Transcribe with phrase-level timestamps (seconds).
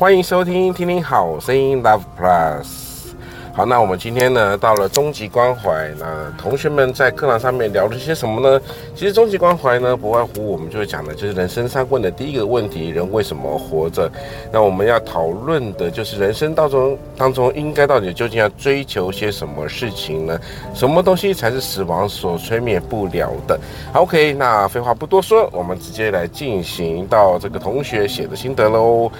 [0.00, 3.12] 欢迎收听，听听好声音 Love Plus。
[3.52, 5.90] 好，那我们今天呢，到了终极关怀。
[5.98, 8.58] 那同学们在课堂上面聊了些什么呢？
[8.94, 14.10] 其实终极关怀呢，不外乎我们就会讲的，就是人生上问的第一个问题：人为什么活着？
[14.50, 20.40] 那我们要讨论的就是人生当中当中应该到底究竟要追求些什么事情呢？
[20.72, 23.60] 什么东西才是死亡所催眠不了的？
[23.92, 29.12] 好，OK，那废话不多说，我们直接来进行到这个同学写的心得喽。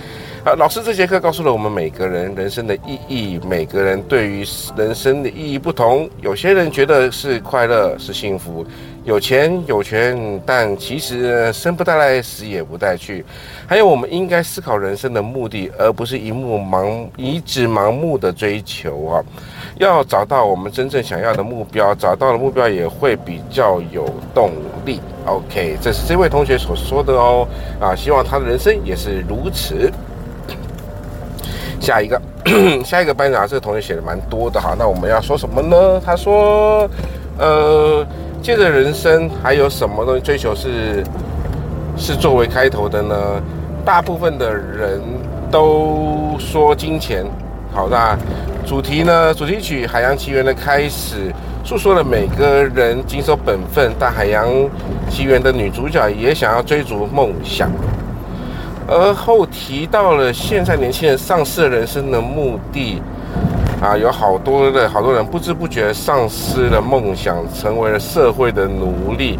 [0.42, 4.42] 啊，老师这节课告诉了我们每个人人生的意义，每个人对于
[4.74, 6.08] 人生的意义不同。
[6.22, 8.64] 有些人觉得是快乐，是幸福，
[9.04, 13.22] 有钱有权，但其实生不带来，死也不带去。
[13.66, 19.22] 还有，我们应该思考人生的目的，而不是一目盲一直盲目的追求啊。
[19.76, 24.52] 要找到我们真正想要的目标，找到了目标也会比较有动
[24.86, 25.02] 力。
[25.26, 27.46] OK，这是这位同学所说的哦。
[27.78, 29.92] 啊，希望他的人生也是如此。
[31.80, 32.20] 下一个，
[32.84, 34.76] 下一个班长，这个同学写的蛮多的哈。
[34.78, 36.00] 那我们要说什么呢？
[36.04, 36.88] 他说，
[37.38, 38.06] 呃，
[38.42, 41.02] 借着人生还有什么东西追求是
[41.96, 43.16] 是作为开头的呢？
[43.84, 45.00] 大部分的人
[45.50, 47.24] 都说金钱。
[47.72, 48.16] 好，那
[48.66, 49.32] 主题呢？
[49.32, 51.32] 主题曲《海洋奇缘》的开始，
[51.64, 54.48] 诉说了每个人谨守本分，但《海洋
[55.08, 57.70] 奇缘》的女主角也想要追逐梦想。
[58.90, 63.00] 而后提到了现在年轻人丧失人生的目的，
[63.80, 69.38] 啊，有好多的好多人不知不觉丧失了梦想，成为了社会的奴隶。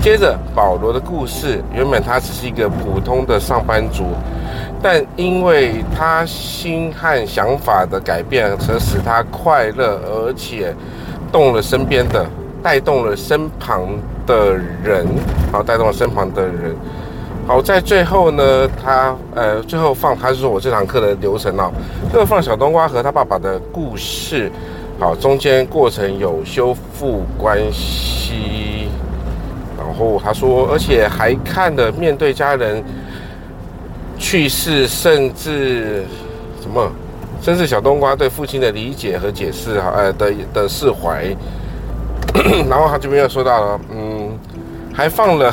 [0.00, 4.04] 接着保罗的故事，原本他只是一个普通的上班族，
[4.80, 10.72] 但因为他心和想法的改变，而使他快乐，而且
[11.32, 12.24] 动了身边的，
[12.62, 13.88] 带动了身旁
[14.28, 15.06] 的人，
[15.50, 16.76] 好，带动了身旁的人。
[17.44, 21.72] 好，在最后呢，他呃，最后放他是说我这堂课的流程哦，
[22.10, 24.50] 最后放小冬瓜和他爸爸的故事，
[25.00, 28.88] 好，中间过程有修复关系，
[29.76, 32.82] 然后他说，而且还看了面对家人
[34.18, 36.04] 去世，甚至
[36.60, 36.88] 什么，
[37.42, 41.24] 甚至小冬瓜对父亲的理解和解释，哈，呃的的释怀，
[42.70, 44.38] 然后他这边又说到了，嗯，
[44.94, 45.52] 还放了。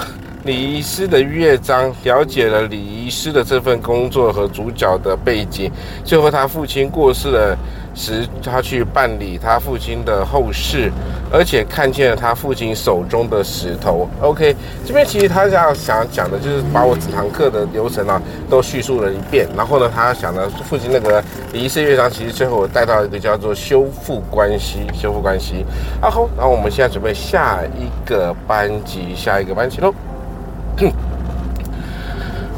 [0.49, 5.71] 礼仪师的乐章，了解了礼仪师的这份工作和主角的背景。
[6.03, 7.55] 最后，他父亲过世了
[7.93, 10.91] 时，他去办理他父亲的后事，
[11.31, 14.09] 而且看见了他父亲手中的石头。
[14.21, 19.47] OK，这边其实他要想讲的就是把我整堂课的流程啊都叙述了一遍。
[19.55, 21.23] 然后呢，他想的父亲那个
[21.53, 25.63] 礼仪师乐章，其实最后我带到一个叫做修复关系，修复关系。
[26.01, 29.93] 啊好，那我们现在准备下一个班级，下一个班级喽。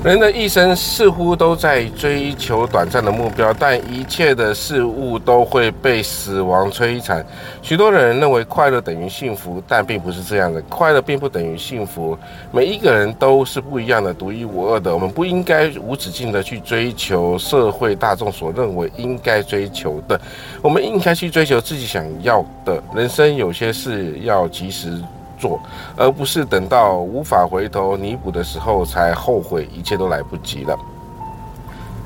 [0.03, 7.23] 人的一生似乎都在追求短暂的目标，但一切的事物都会被死亡摧残。
[7.61, 10.59] 许多人认为快乐等于幸福，但并不是这样的。
[10.63, 12.17] 快乐并不等于幸福。
[12.51, 14.91] 每一个人都是不一样的、独一无二的。
[14.91, 20.19] 我们不应该无止境的去追求社会大众所认为应该追求的。
[20.63, 23.35] 我们应该去追求自己想要的人生。
[23.35, 24.99] 有些事要及时
[25.41, 25.59] 做，
[25.97, 30.77] 而不是等到无法回头弥补的时候才后悔，一切都来不及了。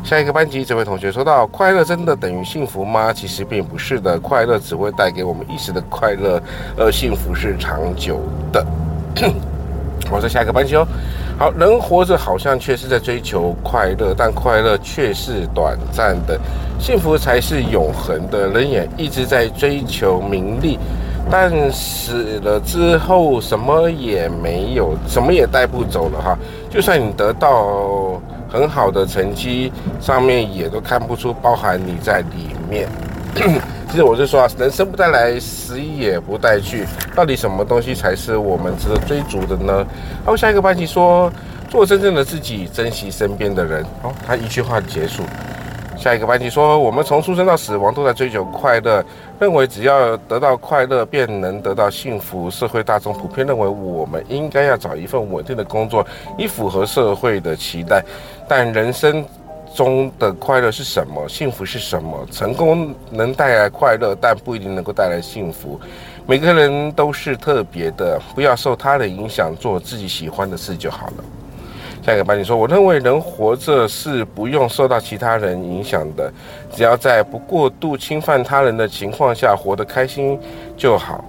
[0.05, 6.41] 下一个班级，这位同学说到：“快乐真的等于幸福吗？”其实并不是的，快乐只会带给我们一时的快乐，
[6.77, 8.21] 而幸福是长久
[8.53, 8.65] 的。
[10.11, 10.87] 我说下一个班级哦。
[11.39, 16.39] 好，人活着好像却是在追求快乐，但快乐却是短暂的，
[16.79, 18.47] 幸福才是永恒的。
[18.49, 20.77] 人也一直在追求名利。
[21.29, 26.37] 但死了之后，什么也没有，什么也带不走了哈。
[26.69, 32.87] 就算你得到很好的成绩，上面也都看不出包含你在里面。
[33.89, 36.85] 其实我就说啊，人生不带来，死也不带去，
[37.15, 39.85] 到底什么东西才是我们值得追逐的呢？
[40.25, 41.31] 好，下一个班级说，
[41.69, 43.85] 做真正的自己，珍惜身边的人。
[44.01, 45.23] 好，他一句话结束。
[45.97, 49.03] 下一个班级说，我们从出生到死亡都在追求快乐，
[49.39, 52.49] 认为只要得到快乐便能得到幸福。
[52.49, 56.05] 社会大众普遍认为我们应该要找一份稳定的工作，
[56.37, 58.03] 以符合社会的期待。
[58.47, 59.25] 但人生
[59.73, 61.27] 中的快乐是什么？
[61.27, 62.27] 幸福是什么？
[62.31, 65.79] 成功能带来快乐，但不一定能够带来幸福。
[66.27, 71.23] 每个人都是特别的，不要受他的影响，做自己喜欢的事就好了。
[72.05, 76.31] 下一个班你说：“我认为人活着是不用受到其他人影响的，
[76.71, 80.39] 只要在不过度侵犯他人的情况下活得开心
[80.77, 81.25] 就好。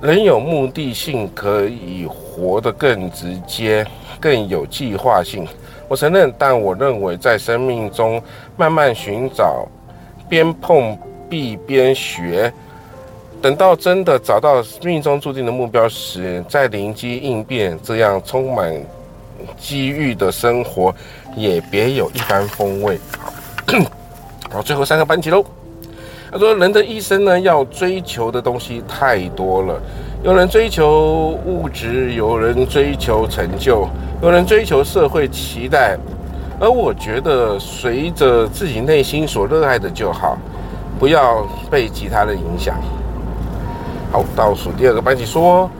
[0.00, 3.86] 人有目的性，可以活得更直接、
[4.18, 5.46] 更有计划性。
[5.88, 8.18] 我承认，但我认为在生命中
[8.56, 9.68] 慢慢寻找，
[10.26, 10.96] 边碰
[11.28, 12.50] 壁边学，
[13.42, 18.74] 等到真的找到命中注定的目标时，再灵机应变，这样充满。”
[19.56, 20.94] 机遇的生活
[21.36, 22.98] 也别有一番风味。
[24.50, 25.44] 好，最后三个班级喽。
[26.30, 29.80] 他说：“人的一生呢，要追求的东西太多了。
[30.22, 33.88] 有人追求物质，有人追求成就，
[34.22, 35.96] 有人追求社会期待。
[36.60, 40.36] 而我觉得，随着自己内心所热爱的就好，
[40.98, 42.76] 不要被其他人影响。”
[44.12, 45.70] 好，倒数第二个班级说。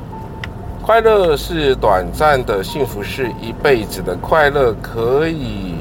[0.88, 4.16] 快乐是短暂的，幸福是一辈子的。
[4.16, 5.74] 快乐可以，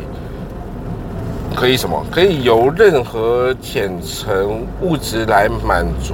[1.55, 2.05] 可以什么？
[2.11, 6.13] 可以由任何浅层物质来满足，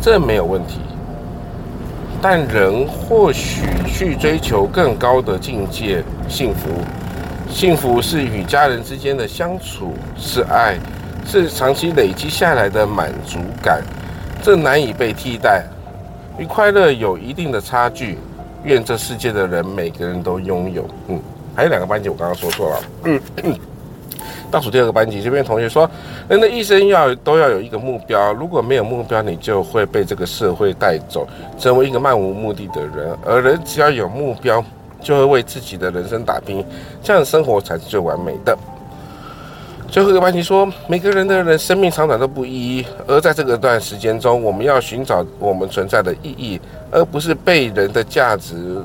[0.00, 0.78] 这没有问题。
[2.22, 6.70] 但人或许去追求更高的境界，幸福。
[7.50, 10.78] 幸福是与家人之间的相处，是爱，
[11.26, 13.82] 是长期累积下来的满足感，
[14.40, 15.64] 这难以被替代。
[16.38, 18.18] 与快乐有一定的差距，
[18.64, 20.84] 愿这世界的人每个人都拥有。
[21.08, 21.20] 嗯，
[21.54, 22.80] 还有两个班级我刚刚说错了。
[23.04, 23.20] 嗯，
[24.50, 25.88] 倒数第二个班级这边同学说，
[26.28, 31.26] 人的一生要都要有一个目标，如果没有目标，你就会被这个社会带走，
[31.58, 33.16] 成为一个漫无目的的人。
[33.24, 34.64] 而人只要有目标，
[35.00, 36.64] 就会为自己的人生打拼，
[37.02, 38.56] 这样生活才是最完美的。
[39.94, 46.60] 最后一个班级说，每个人的人生命长短都不一，而在这个段时间中，我们要寻找我们存在的意义，
[46.90, 48.82] 而不是被人的价值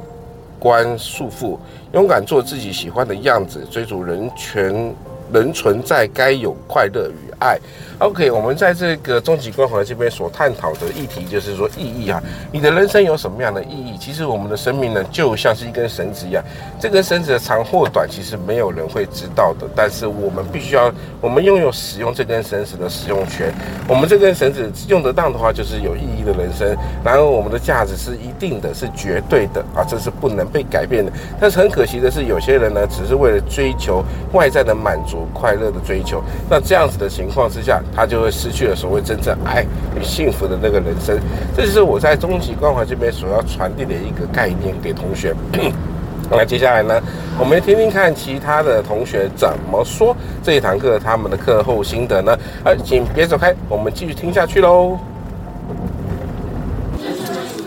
[0.60, 1.58] 观束缚，
[1.94, 4.94] 勇敢做自己喜欢的样子，追逐人权，
[5.34, 7.58] 人存在该有快乐与爱。
[8.00, 12.22] OK，我们在这个终极关怀这边所探讨的议题就是说意义啊，
[12.52, 13.98] 你的人生有什么样的意义？
[13.98, 16.44] 其实我们的生命呢，就像是一根绳子一样，
[16.80, 19.68] 这根绳子的长或短，其实没有人会知道的。
[19.76, 23.54] 但是我们必须要，我们拥有使用这根绳子的使用权。
[23.88, 26.76] 我们这根绳子用得当的话，就是有意义的人生。
[27.04, 31.12] 然后我们的价值是一定的，是绝对的啊，这是不能被改变的。
[31.40, 37.80] 但是很可惜的是，有些人呢，只是为了追求外在的满足、快乐的追求，那这样子的情情况之下。
[37.96, 39.64] 他就会失去了所谓真正爱
[39.96, 41.18] 与幸福的那个人生，
[41.56, 45.36] 这就是我在终极关怀这边所要传递的一个概念给同学。
[46.31, 47.02] 那接下来呢，
[47.40, 52.38] 我们听听看其他的同学怎么说这一堂课他们的课后心得呢？
[52.64, 54.98] 呃，请别走开，我们继续听下去喽。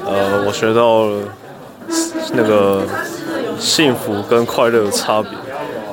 [0.06, 1.22] 呃，我学到了
[2.32, 2.82] 那个
[3.58, 5.30] 幸福跟快乐的差别，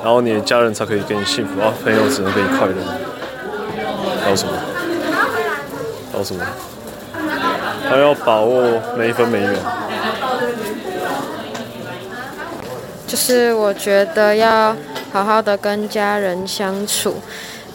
[0.02, 2.74] 然后你的家人才可以给你幸福，啊，朋友只能给你快乐。
[4.30, 4.52] 还有什么？
[6.12, 6.46] 还有什么？
[7.88, 9.58] 还要把握每一分每一秒。
[13.08, 14.76] 就是我觉得要
[15.12, 17.16] 好好的跟家人相处，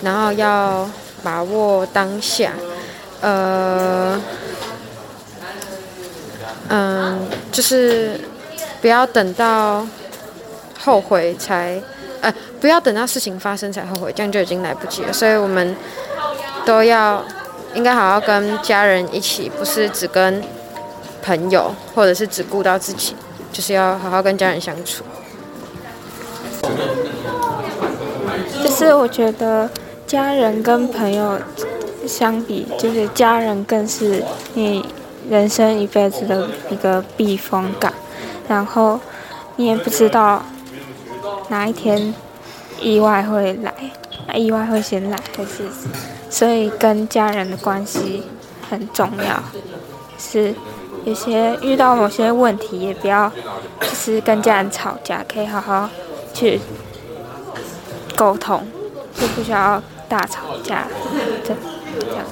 [0.02, 0.90] 然后要
[1.22, 2.54] 把握当下。
[3.20, 4.18] 呃，
[6.70, 8.18] 嗯，就是
[8.80, 9.86] 不要等到
[10.80, 11.82] 后悔才，
[12.22, 15.12] 呃，不要等到事情发生才后悔，这样就已经来不及了。
[15.12, 15.76] 所以我们。
[16.66, 17.24] 都要
[17.74, 20.42] 应该好好跟家人一起，不是只跟
[21.22, 23.16] 朋友，或者是只顾到自己，
[23.52, 25.04] 就是要好好跟家人相处。
[28.64, 29.70] 就是我觉得
[30.08, 31.40] 家人跟朋友
[32.08, 34.86] 相比，就是家人更是你
[35.30, 37.94] 人生一辈子的一个避风港，
[38.48, 39.00] 然后
[39.56, 40.44] 你也不知道
[41.50, 42.14] 哪一天
[42.80, 43.74] 意外会来，
[44.34, 45.63] 意外会先来还是？
[46.29, 48.24] 所以跟家人的关系
[48.70, 49.41] 很重要，
[50.17, 50.53] 是
[51.05, 53.32] 有些遇到某些问题也不要，
[53.79, 55.89] 就是跟家人吵架，可以好好
[56.34, 56.60] 去
[58.15, 58.65] 沟通，
[59.13, 60.88] 就不需要大吵架，
[61.44, 62.25] 这样。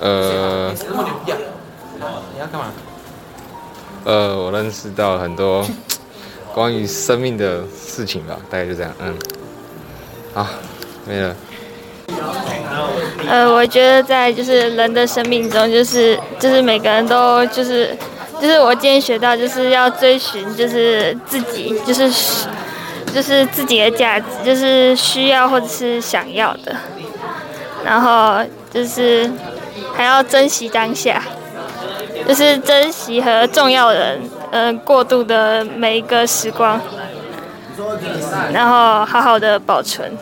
[0.00, 0.70] 呃，
[2.34, 2.66] 你要干嘛？
[4.04, 5.64] 呃，我认识到很多
[6.52, 9.16] 关于生命的事情吧，大概就这样，嗯，
[10.36, 10.46] 好，
[11.06, 11.34] 没了。
[13.26, 17.96] 呃，我觉得在就是人的生命中，就是就是每个人都就是
[18.38, 22.12] 就是我今天学到就是要追寻就是自己就是
[23.14, 26.76] 就是自己的价值，就是需要或者是想要的，
[27.82, 29.30] 然后就是
[29.94, 31.22] 还要珍惜当下，
[32.28, 36.78] 就是珍惜和重要人嗯、呃、过度的每一个时光，
[38.52, 40.12] 然后好好的保存，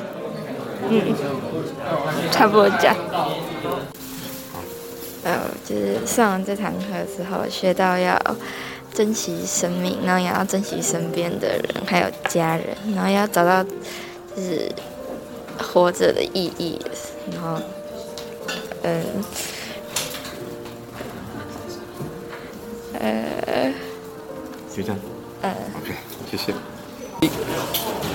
[0.89, 1.15] 嗯。
[2.33, 2.97] 差不多这样。
[5.23, 8.19] 呃，就是上完这堂课之后，学到要
[8.93, 14.71] 珍惜生命，然后也要珍惜身边的人，还有家人，然后要找到就是
[15.59, 16.81] 活着的意义。
[17.31, 17.61] 然后，
[18.83, 19.05] 嗯，
[22.99, 23.73] 呃，
[24.75, 24.99] 就这样。
[25.43, 25.55] 嗯。
[25.83, 25.95] OK，
[26.31, 26.53] 谢谢。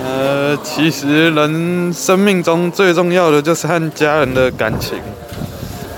[0.04, 4.98] 呃，其实人生命中最重要的就是和家人的感情，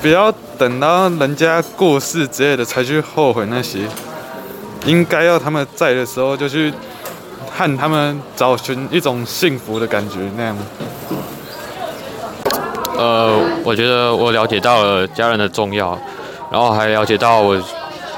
[0.01, 3.80] 不要等到人家过世之类的才去后悔那些，
[4.86, 6.74] 应该要他们在的时候就去
[7.51, 10.58] 和他们找寻一种幸福的感觉那样。
[12.98, 15.98] 呃，我觉得我了解到了家人的重要，
[16.51, 17.62] 然后还了解到我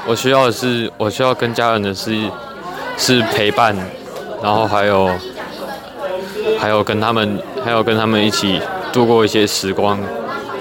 [0.06, 2.14] 我需要的是我需要跟家人的是
[2.96, 3.76] 是陪伴。
[4.44, 5.10] 然后还有，
[6.60, 8.60] 还有跟他们，还有跟他们一起
[8.92, 9.98] 度过一些时光，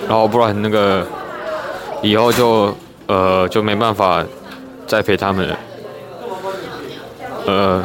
[0.07, 1.05] 然后不然那个
[2.01, 2.73] 以后就
[3.07, 4.23] 呃就没办法
[4.87, 5.59] 再陪他们了。
[7.45, 7.83] 呃，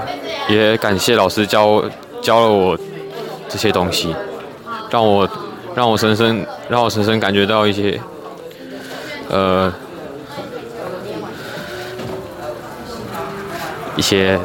[0.49, 1.83] 也感谢老师教
[2.23, 2.79] 教了我
[3.49, 4.15] 这些东西，
[4.89, 5.29] 让我
[5.75, 8.01] 让我深深让我深深感觉到一些
[9.29, 9.75] 呃
[13.97, 14.39] 一些。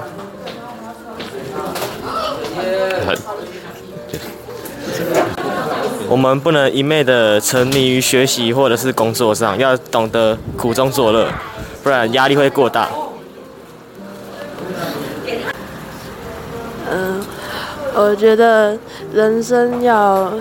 [6.13, 11.27] 我们不能一昧的沉迷于学习或者是工作上，要懂得苦中作乐，
[11.81, 12.87] 不然压力会过大。
[16.87, 17.19] 嗯，
[17.95, 18.77] 我觉得
[19.11, 20.31] 人生要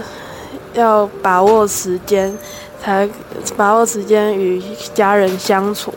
[0.74, 2.36] 要把握时间，
[2.78, 3.08] 才
[3.56, 4.62] 把握时间与
[4.92, 5.94] 家人相处，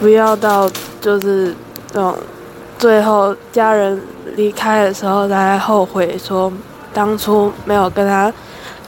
[0.00, 0.68] 不要到
[1.00, 1.54] 就是
[1.92, 2.18] 那种
[2.80, 4.02] 最后家人
[4.34, 6.52] 离开的时候才后悔说。
[6.98, 8.32] 当初没有跟他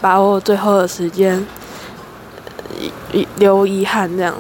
[0.01, 1.47] 把握最后的时间，
[3.37, 4.35] 留遗憾这样。